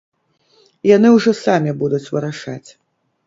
[0.95, 2.69] Яны ўжо самі будуць вырашаць.